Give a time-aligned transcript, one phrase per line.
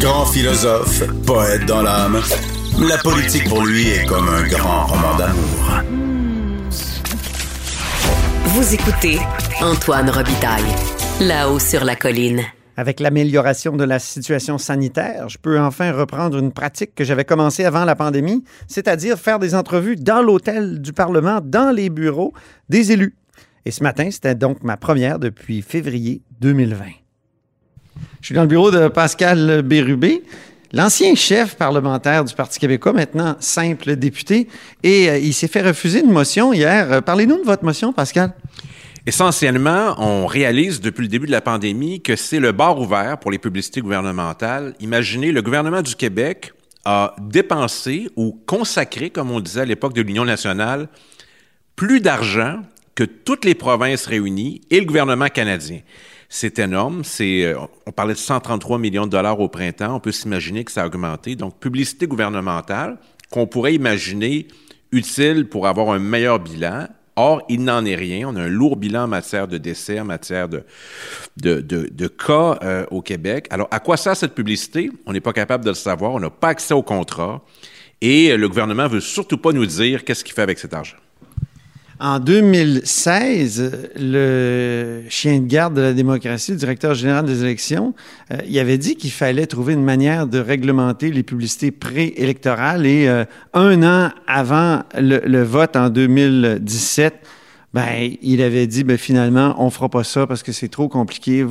[0.00, 2.20] Grand philosophe, poète dans l'âme,
[2.86, 5.82] la politique pour lui est comme un grand roman d'amour.
[8.44, 9.18] Vous écoutez
[9.62, 10.62] Antoine Robitaille,
[11.20, 12.42] là-haut sur la colline.
[12.76, 17.64] Avec l'amélioration de la situation sanitaire, je peux enfin reprendre une pratique que j'avais commencée
[17.64, 22.34] avant la pandémie, c'est-à-dire faire des entrevues dans l'hôtel du Parlement, dans les bureaux
[22.68, 23.16] des élus.
[23.64, 27.05] Et ce matin, c'était donc ma première depuis février 2020.
[28.26, 30.24] Je suis dans le bureau de Pascal Bérubé,
[30.72, 34.48] l'ancien chef parlementaire du Parti québécois, maintenant simple député,
[34.82, 36.90] et euh, il s'est fait refuser une motion hier.
[36.90, 38.34] Euh, Parlez-nous de votre motion, Pascal.
[39.06, 43.30] Essentiellement, on réalise depuis le début de la pandémie que c'est le bar ouvert pour
[43.30, 44.74] les publicités gouvernementales.
[44.80, 46.52] Imaginez, le gouvernement du Québec
[46.84, 50.88] a dépensé ou consacré, comme on disait à l'époque de l'Union nationale,
[51.76, 52.62] plus d'argent
[52.96, 55.78] que toutes les provinces réunies et le gouvernement canadien.
[56.28, 57.02] C'est énorme.
[57.20, 57.54] Euh,
[57.86, 59.96] on parlait de 133 millions de dollars au printemps.
[59.96, 61.36] On peut s'imaginer que ça a augmenté.
[61.36, 62.98] Donc, publicité gouvernementale
[63.30, 64.48] qu'on pourrait imaginer
[64.92, 66.88] utile pour avoir un meilleur bilan.
[67.16, 68.28] Or, il n'en est rien.
[68.28, 70.64] On a un lourd bilan en matière de décès, en matière de,
[71.36, 73.46] de, cas euh, au Québec.
[73.50, 74.90] Alors, à quoi sert cette publicité?
[75.06, 76.12] On n'est pas capable de le savoir.
[76.12, 77.42] On n'a pas accès au contrat.
[78.02, 80.98] Et le gouvernement veut surtout pas nous dire qu'est-ce qu'il fait avec cet argent.
[81.98, 87.94] En 2016, le chien de garde de la démocratie, le directeur général des élections,
[88.30, 93.08] euh, il avait dit qu'il fallait trouver une manière de réglementer les publicités préélectorales et
[93.08, 93.24] euh,
[93.54, 97.14] un an avant le, vote en 2017,
[97.72, 101.46] ben, il avait dit, ben, finalement, on fera pas ça parce que c'est trop compliqué.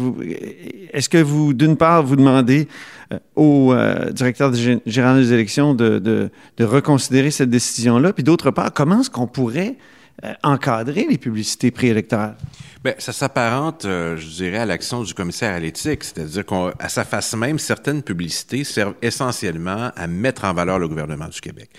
[0.94, 2.68] Est-ce que vous, d'une part, vous demandez
[3.12, 3.74] euh, au
[4.12, 6.30] directeur général des élections de
[6.60, 9.76] reconsidérer cette décision-là, puis d'autre part, comment est-ce qu'on pourrait
[10.24, 12.38] euh, encadrer les publicités préélectorales?
[12.86, 17.04] Bien, ça s'apparente, euh, je dirais, à l'action du commissaire à l'éthique, c'est-à-dire qu'à sa
[17.04, 21.72] face même, certaines publicités servent essentiellement à mettre en valeur le gouvernement du Québec.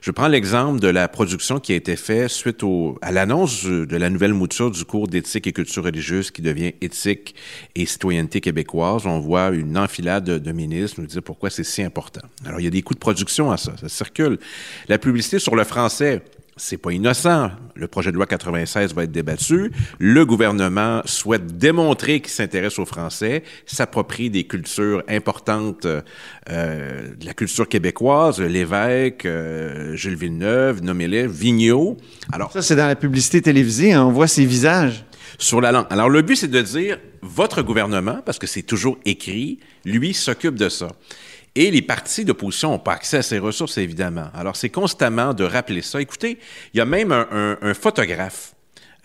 [0.00, 2.64] Je prends l'exemple de la production qui a été faite suite
[3.02, 7.34] à l'annonce de la nouvelle mouture du cours d'éthique et culture religieuse qui devient éthique
[7.74, 9.04] et citoyenneté québécoise.
[9.04, 12.26] On voit une enfilade de, de ministres nous dire pourquoi c'est si important.
[12.46, 14.38] Alors, il y a des coûts de production à ça, ça circule.
[14.88, 16.22] La publicité sur le français,
[16.56, 17.50] c'est pas innocent.
[17.74, 19.72] Le projet de loi 96 va être débattu.
[19.98, 27.34] Le gouvernement souhaite démontrer qu'il s'intéresse aux Français, s'approprie des cultures importantes euh, de la
[27.34, 31.96] culture québécoise, l'évêque, euh, Jules Villeneuve, nommez-les, Vigneault.
[32.32, 35.04] Alors, ça, c'est dans la publicité télévisée, hein, on voit ses visages.
[35.36, 35.86] Sur la langue.
[35.90, 40.54] Alors, le but, c'est de dire, votre gouvernement, parce que c'est toujours écrit, lui s'occupe
[40.54, 40.88] de ça.
[41.54, 44.28] Et les partis d'opposition n'ont pas accès à ces ressources, évidemment.
[44.34, 46.00] Alors, c'est constamment de rappeler ça.
[46.00, 46.38] Écoutez,
[46.72, 48.54] il y a même un, photographe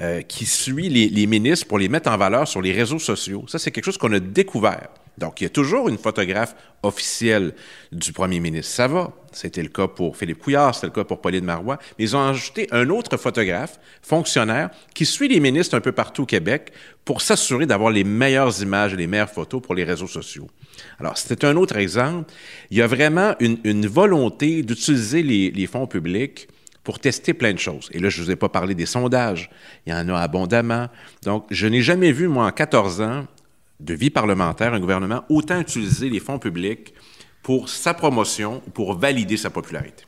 [0.01, 3.45] euh, qui suit les, les, ministres pour les mettre en valeur sur les réseaux sociaux.
[3.47, 4.89] Ça, c'est quelque chose qu'on a découvert.
[5.19, 7.53] Donc, il y a toujours une photographe officielle
[7.91, 8.74] du premier ministre.
[8.74, 9.12] Ça va.
[9.31, 11.78] C'était le cas pour Philippe Couillard, c'était le cas pour Pauline Marois.
[11.97, 16.24] Mais ils ont ajouté un autre photographe, fonctionnaire, qui suit les ministres un peu partout
[16.24, 16.72] au Québec
[17.06, 20.47] pour s'assurer d'avoir les meilleures images et les meilleures photos pour les réseaux sociaux.
[21.00, 22.31] Alors, c'était un autre exemple.
[22.72, 26.47] Il y a vraiment une, volonté d'utiliser les, les fonds publics
[26.84, 27.90] pour tester plein de choses.
[27.91, 29.52] Et là, je ne vous ai pas parlé des sondages.
[29.85, 30.88] Il y en a abondamment.
[31.24, 33.28] Donc, je n'ai jamais vu, moi, en 14 ans,
[33.79, 36.94] de vie parlementaire, un gouvernement autant utiliser les fonds publics
[37.41, 40.03] pour sa promotion ou pour valider sa popularité.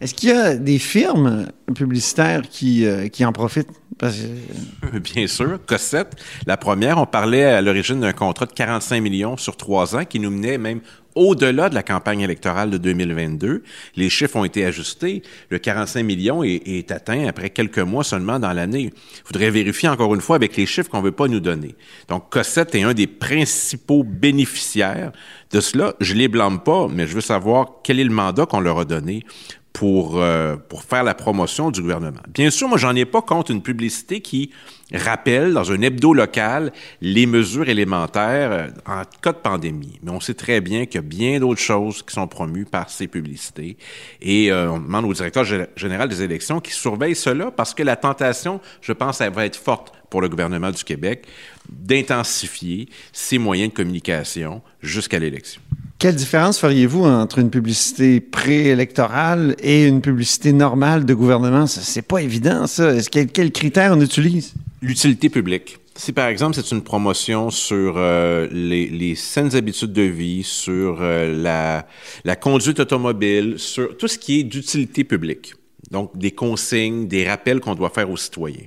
[0.00, 3.70] Est-ce qu'il y a des firmes publicitaires qui, euh, qui en profitent?
[4.92, 5.60] Bien sûr.
[5.64, 10.04] Cossette, la première, on parlait à l'origine d'un contrat de 45 millions sur trois ans
[10.04, 10.80] qui nous menait même
[11.14, 13.62] au-delà de la campagne électorale de 2022.
[13.96, 15.22] Les chiffres ont été ajustés.
[15.50, 18.92] Le 45 millions est, atteint après quelques mois seulement dans l'année.
[18.92, 21.74] Il faudrait vérifier encore une fois avec les chiffres qu'on ne veut pas nous donner.
[22.08, 25.12] Donc, Cossette est un des principaux bénéficiaires
[25.50, 25.94] de cela.
[26.00, 28.84] Je les blâme pas, mais je veux savoir quel est le mandat qu'on leur a
[28.84, 29.24] donné
[29.72, 32.20] pour, euh, pour faire la promotion du gouvernement.
[32.28, 34.50] Bien sûr, moi, j'en ai pas contre une publicité qui
[34.92, 39.98] rappelle dans un hebdo local les mesures élémentaires euh, en cas de pandémie.
[40.02, 42.90] Mais on sait très bien qu'il y a bien d'autres choses qui sont promues par
[42.90, 43.78] ces publicités.
[44.20, 45.44] Et euh, on demande au directeur
[45.76, 49.56] général des élections qui surveille cela parce que la tentation, je pense, elle va être
[49.56, 51.26] forte pour le gouvernement du Québec
[51.70, 55.62] d'intensifier ses moyens de communication jusqu'à l'élection.
[56.02, 61.68] Quelle différence feriez-vous entre une publicité préélectorale et une publicité normale de gouvernement?
[61.68, 62.92] C'est pas évident, ça.
[62.92, 64.52] Est-ce quel, quel critère on utilise?
[64.80, 65.78] L'utilité publique.
[65.94, 71.84] Si par exemple c'est une promotion sur euh, les, saines habitudes de vie, sur euh,
[72.24, 75.54] la conduite automobile, sur tout ce qui est d'utilité publique,
[75.92, 78.66] donc des consignes, des rappels qu'on doit faire aux citoyens.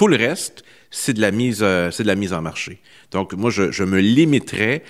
[0.00, 2.80] Tout le reste, c'est de la mise, euh, c'est de la mise en marché.
[3.10, 4.82] Donc, moi, je, me limiterais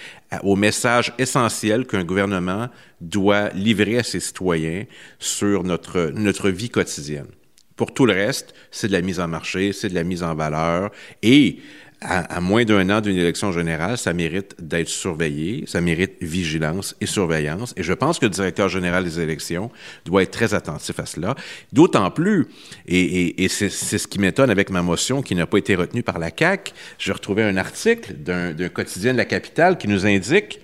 [0.44, 2.68] au message essentiel qu'un gouvernement
[3.00, 4.84] doit livrer à ses citoyens
[5.18, 7.26] sur notre, notre vie quotidienne.
[7.74, 10.36] Pour tout le reste, c'est de la mise en marché, c'est de la mise en
[10.36, 10.92] valeur
[11.24, 11.58] et
[12.02, 17.06] à, moins d'un an d'une élection générale, ça mérite d'être surveillé, ça mérite vigilance et
[17.06, 17.74] surveillance.
[17.76, 19.70] Et je pense que le directeur général des élections
[20.06, 21.34] doit être très attentif à cela.
[21.72, 22.48] D'autant plus,
[22.86, 26.30] et, c'est ce qui m'étonne avec ma motion qui n'a pas été retenue par la
[26.30, 30.60] CAC, j'ai retrouvé un article d'un quotidien de la capitale qui nous indique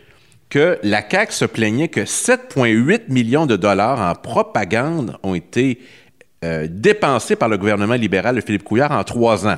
[0.49, 5.81] que la CAC se plaignait que 7,8 millions de dollars en propagande ont été
[6.45, 9.57] euh, dépensé par le gouvernement libéral de Philippe Couillard en trois ans.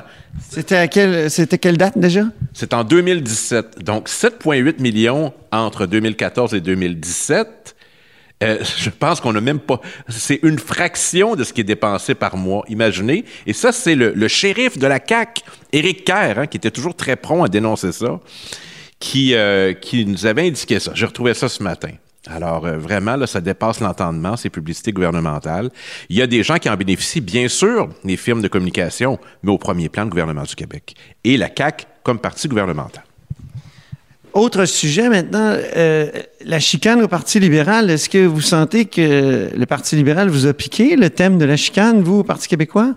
[0.49, 2.23] C'était à quelle, c'était quelle date déjà?
[2.53, 3.83] C'est en 2017.
[3.83, 7.75] Donc, 7,8 millions entre 2014 et 2017.
[8.41, 9.81] Euh, je pense qu'on n'a même pas.
[10.07, 13.25] C'est une fraction de ce qui est dépensé par mois, imaginez.
[13.45, 15.43] Et ça, c'est le, shérif de la CAC,
[15.73, 18.21] Éric Kerr, hein, qui était toujours très prompt à dénoncer ça,
[18.99, 20.93] qui, euh, qui nous avait indiqué ça.
[20.95, 21.91] J'ai retrouvé ça ce matin.
[22.29, 25.69] Alors, euh, vraiment, ça dépasse l'entendement, ces publicités gouvernementales.
[26.09, 29.51] Il y a des gens qui en bénéficient, bien sûr, les firmes de communication, mais
[29.51, 30.95] au premier plan, le gouvernement du Québec.
[31.23, 33.03] Et la CAQ comme parti gouvernemental.
[34.33, 36.07] Autre sujet maintenant, euh,
[36.45, 37.89] la chicane au Parti libéral.
[37.89, 41.57] Est-ce que vous sentez que le Parti libéral vous a piqué le thème de la
[41.57, 42.93] chicane, vous, au Parti québécois?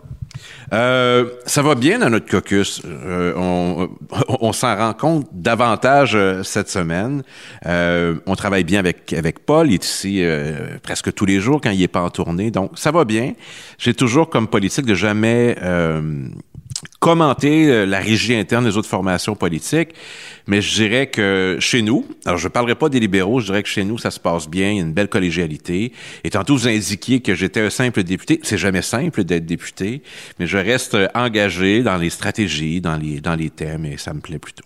[0.73, 2.83] Euh, ça va bien dans notre caucus.
[2.85, 3.91] Euh, on,
[4.41, 7.23] on s'en rend compte davantage euh, cette semaine.
[7.67, 9.71] Euh, on travaille bien avec avec Paul.
[9.71, 10.25] Il est ici
[10.83, 12.51] presque tous les jours quand il est pas en tournée.
[12.51, 13.35] Donc ça va bien.
[13.79, 15.57] J'ai toujours comme politique de jamais
[16.99, 19.91] commenter euh, la régie interne des autres formations politiques,
[20.47, 23.63] mais je dirais que chez nous, alors je ne parlerai pas des libéraux, je dirais
[23.63, 25.93] que chez nous, ça se passe bien, il y a une belle collégialité.
[26.25, 28.41] Et tantôt, vous indiquiez que j'étais un simple député.
[28.43, 30.03] C'est jamais simple d'être député,
[30.39, 34.21] mais je reste engagé dans les stratégies, dans les, dans les thèmes, et ça me
[34.21, 34.65] plaît plutôt.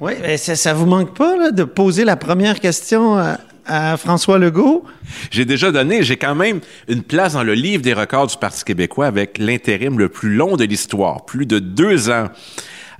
[0.00, 3.16] Oui, mais ça, ça vous manque pas de poser la première question
[3.96, 4.84] François Legault?
[5.30, 8.64] J'ai déjà donné, j'ai quand même une place dans le livre des records du Parti
[8.64, 12.28] québécois avec l'intérim le plus long de l'histoire, plus de deux ans.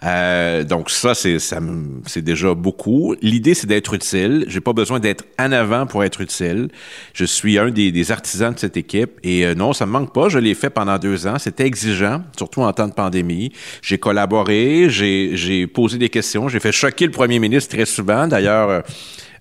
[0.05, 1.59] Euh, donc ça, c'est ça,
[2.05, 3.15] c'est déjà beaucoup.
[3.23, 4.45] L'idée, c'est d'être utile.
[4.47, 6.69] J'ai pas besoin d'être en avant pour être utile.
[7.15, 10.13] Je suis un des, des artisans de cette équipe et euh, non, ça me manque
[10.13, 10.29] pas.
[10.29, 11.39] Je l'ai fait pendant deux ans.
[11.39, 13.53] C'était exigeant, surtout en temps de pandémie.
[13.81, 18.27] J'ai collaboré, j'ai, j'ai posé des questions, j'ai fait choquer le premier ministre très souvent.
[18.27, 18.71] D'ailleurs.
[18.71, 18.81] Euh,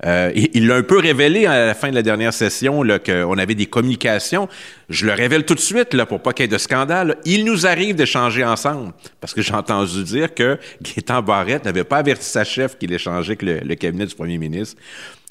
[0.04, 3.56] euh, il l'a un peu révélé à la fin de la dernière session qu'on avait
[3.56, 4.50] des communications.
[4.90, 7.18] Je le révèle tout de suite là, pour pas qu'il y ait de scandale.
[7.26, 11.98] Il nous arrive d'échanger ensemble parce que j'ai entendu dire que Gaétan Barrette n'avait pas
[11.98, 14.82] averti sa chef qu'il échangeait avec le, cabinet du premier ministre.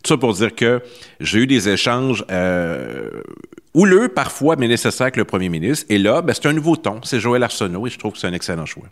[0.03, 0.83] Tout ça pour dire que
[1.21, 3.09] j'ai eu des échanges euh,
[3.73, 5.87] houleux parfois, mais nécessaires avec le premier ministre.
[5.89, 7.01] Et là, ben, c'est un nouveau ton.
[7.03, 8.89] C'est Joël Arsenault et je trouve que c'est un excellent choix.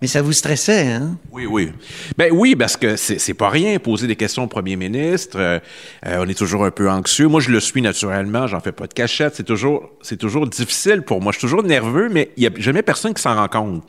[0.00, 1.16] Mais ça vous stressait, hein?
[1.32, 1.72] Oui, oui.
[2.16, 5.38] Ben oui, parce que c'est pas rien, poser des questions au premier ministre.
[5.40, 5.58] Euh,
[6.06, 7.26] euh, on est toujours un peu anxieux.
[7.26, 9.34] Moi, je le suis naturellement, j'en fais pas de cachette.
[9.34, 11.32] C'est toujours, toujours difficile pour moi.
[11.32, 13.82] Je suis toujours nerveux, mais il y a jamais personne qui s'en rend compte.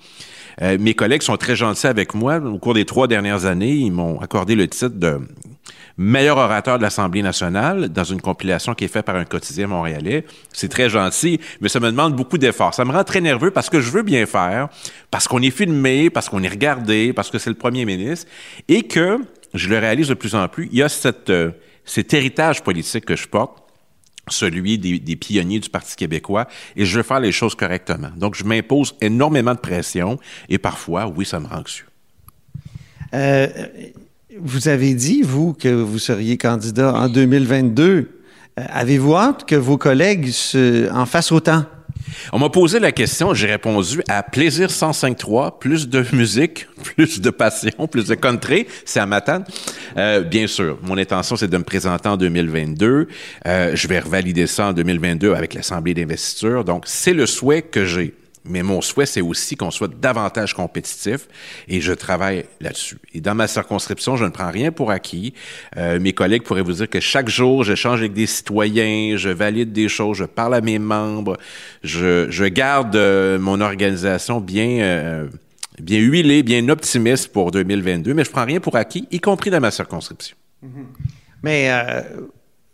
[0.64, 2.38] Euh, mes collègues sont très gentils avec moi.
[2.38, 5.20] Au cours des trois dernières années, ils m'ont accordé le titre de
[6.00, 10.26] meilleur orateur de l'Assemblée nationale dans une compilation qui est faite par un quotidien montréalais.
[10.54, 12.74] C'est très gentil, mais ça me demande beaucoup d'efforts.
[12.74, 14.70] Ça me rend très nerveux parce que je veux bien faire,
[15.12, 18.28] parce qu'on est filmé, parce qu'on est regardé, parce que c'est le premier ministre,
[18.70, 19.20] et que,
[19.54, 21.52] je le réalise de plus en plus, il y a cette, euh,
[21.84, 23.62] cet héritage politique que je porte,
[24.30, 26.48] celui des, des, pionniers du Parti québécois,
[26.78, 28.12] et je veux faire les choses correctement.
[28.16, 31.88] Donc, je m'impose énormément de pression, et parfois, oui, ça me rend anxieux.
[33.14, 33.48] Euh,
[34.38, 37.84] vous avez dit, vous, que vous seriez candidat en 2022.
[38.60, 40.30] Euh, avez-vous hâte que vos collègues
[40.94, 41.66] en fassent autant?
[42.32, 47.30] On m'a posé la question, j'ai répondu à plaisir 105.3, plus de musique, plus de
[47.30, 49.46] passion, plus de country, c'est à Matane.
[49.98, 53.08] Euh, bien sûr, mon intention, c'est de me présenter en 2022.
[53.48, 56.64] Euh, je vais revalider ça en 2022 avec l'Assemblée d'investiture.
[56.64, 58.14] Donc, c'est le souhait que j'ai.
[58.50, 61.28] Mais mon souhait, c'est aussi qu'on soit davantage compétitif
[61.68, 62.98] et je travaille là-dessus.
[63.14, 65.34] Et dans ma circonscription, je ne prends rien pour acquis.
[65.78, 69.72] Euh, mes collègues pourraient vous dire que chaque jour, j'échange avec des citoyens, je valide
[69.72, 71.38] des choses, je parle à mes membres,
[71.84, 75.28] je, garde euh, mon organisation bien, euh,
[75.80, 79.60] bien huilée, bien optimiste pour 2022, mais je prends rien pour acquis, y compris dans
[79.60, 80.36] ma circonscription.
[81.44, 81.70] Mais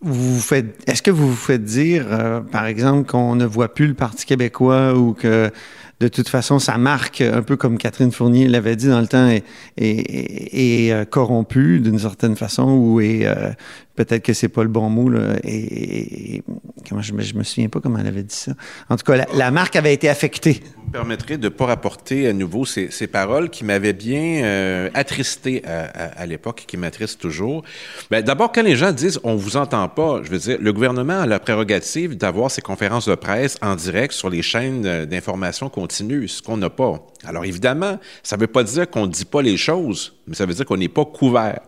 [0.06, 3.88] vous faites, est-ce que vous vous faites dire, euh, par exemple, qu'on ne voit plus
[3.88, 5.52] le Parti québécois ou que
[6.00, 9.30] de toute façon, sa marque, un peu comme Catherine Fournier l'avait dit dans le temps,
[9.30, 9.44] est,
[9.78, 13.52] est, est, euh, corrompue d'une certaine façon ou est euh,
[13.96, 16.44] peut-être que c'est pas le bon mot, là, et,
[16.88, 18.54] comment je, me souviens pas comment elle avait dit ça.
[18.90, 20.62] En tout cas, la, marque avait été affectée.
[20.78, 25.64] Vous me permettrez de pas rapporter à nouveau ces, paroles qui m'avaient bien euh, attristé
[25.66, 27.64] à, l'époque, qui m'attristent toujours.
[28.12, 31.22] Ben, D'abord, quand les gens disent on vous entend pas, je veux dire, le gouvernement
[31.22, 35.70] a la prérogative d'avoir ses conférences de presse en direct sur les chaînes euh, d'information
[35.70, 37.06] continue, ce qu'on n'a pas.
[37.24, 40.46] Alors évidemment, ça ne veut pas dire qu'on ne dit pas les choses, mais ça
[40.46, 41.62] veut dire qu'on n'est pas couvert.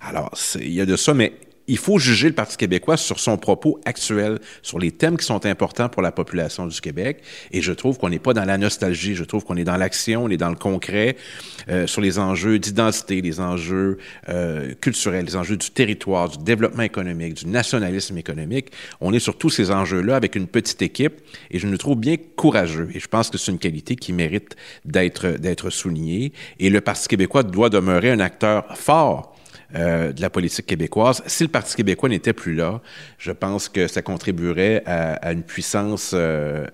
[0.00, 1.32] Alors, il y a de ça, mais
[1.72, 5.46] il faut juger le Parti québécois sur son propos actuel, sur les thèmes qui sont
[5.46, 7.22] importants pour la population du Québec.
[7.50, 10.24] Et je trouve qu'on n'est pas dans la nostalgie, je trouve qu'on est dans l'action,
[10.24, 11.16] on est dans le concret,
[11.70, 13.96] euh, sur les enjeux d'identité, les enjeux
[14.28, 18.70] euh, culturels, les enjeux du territoire, du développement économique, du nationalisme économique.
[19.00, 22.16] On est sur tous ces enjeux-là avec une petite équipe et je nous trouve bien
[22.36, 22.90] courageux.
[22.94, 26.34] Et je pense que c'est une qualité qui mérite d'être d'être soulignée.
[26.58, 29.31] Et le Parti québécois doit demeurer un acteur fort
[29.74, 31.22] euh, de la politique québécoise.
[31.26, 32.80] Si le Parti québécois n'était plus là,
[33.18, 36.66] je pense que ça contribuerait à, une puissance euh,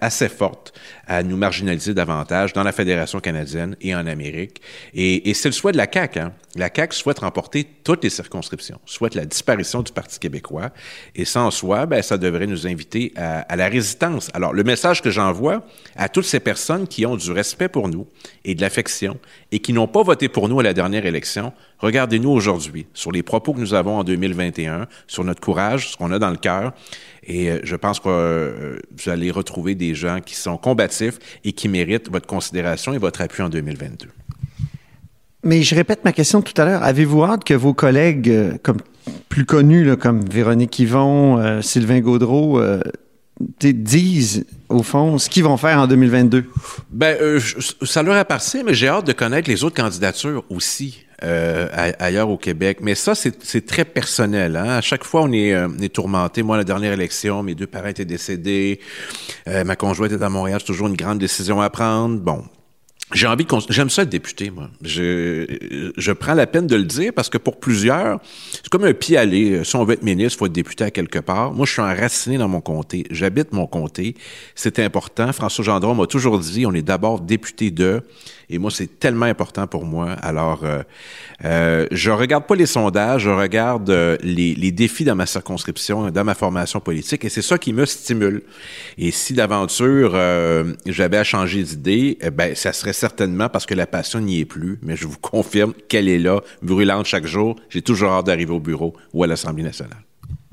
[0.00, 0.72] assez forte
[1.06, 4.60] à nous marginaliser davantage dans la Fédération canadienne et en Amérique.
[4.94, 6.20] Et, c'est le souhait de la CAQ.
[6.20, 6.32] Hein.
[6.54, 10.70] La CAQ souhaite remporter toutes les circonscriptions, souhaite la disparition du Parti québécois.
[11.14, 14.30] Et sans soi, ben, ça devrait nous inviter à, à la résistance.
[14.34, 15.64] Alors, le message que j'envoie
[15.96, 18.06] à toutes ces personnes qui ont du respect pour nous
[18.44, 19.18] et de l'affection
[19.50, 21.52] et qui n'ont pas voté pour nous à la dernière élection,
[21.82, 26.12] regardez-nous aujourd'hui sur les propos que nous avons en 2021, sur notre courage, ce qu'on
[26.12, 26.72] a dans le cœur.
[27.24, 31.52] Et euh, je pense que euh, vous allez retrouver des gens qui sont combatifs et
[31.52, 34.08] qui méritent votre considération et votre appui en 2022.
[35.44, 36.82] Mais je répète ma question tout à l'heure.
[36.84, 38.78] Avez-vous hâte que vos collègues, euh, comme
[39.28, 42.62] plus connus, comme Véronique Yvon, Sylvain Gaudreau,
[43.40, 46.44] disent, au fond, ce qu'ils vont faire en 2022?
[46.90, 47.40] Ben,
[47.82, 51.04] ça leur appartient, mais j'ai hâte de connaître les autres candidatures aussi.
[51.22, 51.68] Euh,
[52.00, 52.78] ailleurs au Québec.
[52.80, 54.56] Mais ça, c'est très personnel.
[54.56, 54.78] Hein?
[54.78, 56.42] À chaque fois, on est, euh, tourmenté.
[56.42, 58.80] Moi, la dernière élection, mes deux parents étaient décédés.
[59.46, 60.58] Euh, ma conjointe est à Montréal.
[60.60, 62.18] C'est toujours une grande décision à prendre.
[62.18, 62.44] Bon,
[63.12, 64.68] j'ai envie de j'aime ça être député moi.
[64.82, 68.20] Je je prends la peine de le dire parce que pour plusieurs,
[68.52, 69.64] c'est comme un pied aller.
[69.64, 71.52] Si on veut être ministre, il faut être député à quelque part.
[71.52, 73.04] Moi, je suis enraciné dans mon comté.
[73.10, 74.14] J'habite mon comté.
[74.54, 75.32] C'est important.
[75.32, 78.02] François Gendron m'a toujours dit on est d'abord député de
[78.52, 80.10] et moi, c'est tellement important pour moi.
[80.10, 80.82] Alors, euh,
[81.44, 86.10] euh, je regarde pas les sondages, je regarde euh, les, les, défis dans ma circonscription,
[86.10, 88.42] dans ma formation politique, et c'est ça qui me stimule.
[88.98, 93.74] Et si d'aventure euh, j'avais à changer d'idée, eh ben, ça serait certainement parce que
[93.74, 94.78] la passion n'y est plus.
[94.82, 97.56] Mais je vous confirme qu'elle est là, brûlante chaque jour.
[97.68, 100.02] J'ai toujours hâte d'arriver au bureau ou à l'Assemblée nationale.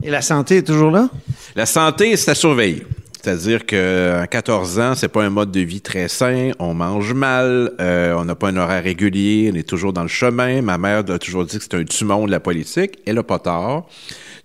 [0.01, 1.09] Et la santé est toujours là?
[1.55, 2.85] La santé, c'est à surveiller.
[3.21, 6.51] C'est-à-dire qu'à 14 ans, c'est pas un mode de vie très sain.
[6.57, 10.07] On mange mal, euh, on n'a pas un horaire régulier, on est toujours dans le
[10.07, 10.61] chemin.
[10.61, 12.99] Ma mère a toujours dit que c'était un tumon de la politique.
[13.05, 13.89] Elle a pas tort.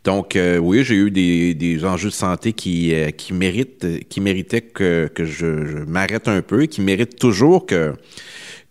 [0.05, 5.11] Donc euh, oui, j'ai eu des, enjeux de santé qui, euh, méritent, qui méritaient que,
[5.19, 7.95] je, m'arrête un peu, qui méritent toujours que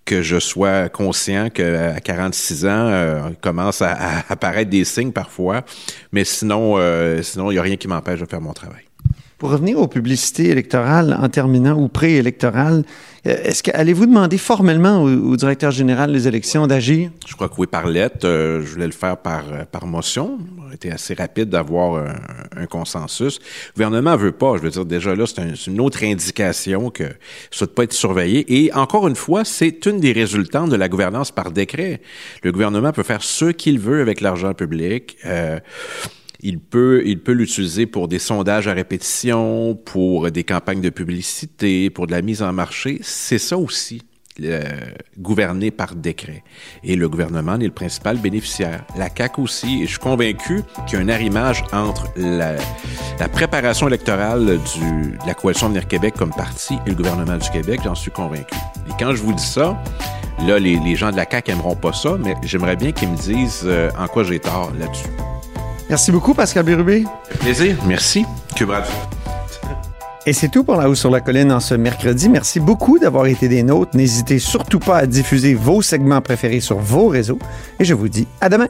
[0.06, 5.64] que je sois conscient qu'à 46 ans, euh, commence à, à, apparaître des signes parfois,
[6.12, 6.76] mais sinon,
[7.22, 8.84] sinon il n'y a rien qui m'empêche de faire mon travail.
[9.44, 12.86] Pour revenir aux publicités électorales en terminant ou préélectorales,
[13.28, 17.12] euh, est-ce que allez-vous demander formellement au, directeur général des élections d'agir?
[17.28, 18.26] Je crois que oui, par lettre.
[18.26, 20.38] Euh, je voulais le faire par, euh, par motion.
[20.70, 22.06] Ça été assez rapide d'avoir
[22.56, 23.40] un, consensus.
[23.76, 24.56] Le gouvernement veut pas.
[24.56, 27.04] Je veux dire, déjà là, c'est une autre indication que
[27.52, 28.46] ça ne pas être surveillé.
[28.48, 32.00] Et encore une fois, c'est une des résultantes de la gouvernance par décret.
[32.44, 35.18] Le gouvernement peut faire ce qu'il veut avec l'argent public.
[36.44, 41.90] Il peut, il peut l'utiliser pour des sondages à répétition, pour des campagnes de publicité,
[41.90, 43.00] pour de la mise en marché.
[43.02, 44.04] C'est ça aussi.
[44.42, 44.64] Euh,
[45.20, 46.44] gouverné par décret.
[46.84, 48.84] Et le gouvernement est le principal bénéficiaire.
[48.98, 49.84] La CAQ aussi.
[49.84, 52.56] Et je suis convaincu qu'il y a un arrimage entre la,
[53.32, 54.60] préparation électorale de
[55.28, 57.82] la Coalition Venir Québec comme parti et le gouvernement du Québec.
[57.84, 58.56] J'en suis convaincu.
[58.88, 59.80] Et quand je vous dis ça,
[60.48, 63.62] là, les, gens de la CAQ aimeront pas ça, mais j'aimerais bien qu'ils me disent
[63.66, 65.10] euh, en quoi j'ai tort là-dessus.
[65.90, 67.06] Merci beaucoup, Pascal Bérubé.
[67.40, 67.78] Plaisir.
[67.86, 68.26] Merci.
[70.26, 72.30] Et c'est tout pour La Haut sur la Colline en ce mercredi.
[72.30, 73.98] Merci beaucoup d'avoir été des nôtres.
[73.98, 77.40] N'hésitez surtout pas à diffuser vos segments préférés sur vos réseaux.
[77.80, 78.68] Et je vous dis à demain.